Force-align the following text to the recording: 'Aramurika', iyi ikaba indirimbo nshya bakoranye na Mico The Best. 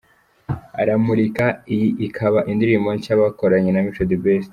'Aramurika', 0.75 1.57
iyi 1.73 1.89
ikaba 2.07 2.39
indirimbo 2.51 2.89
nshya 2.97 3.13
bakoranye 3.21 3.69
na 3.71 3.83
Mico 3.85 4.03
The 4.11 4.17
Best. 4.23 4.49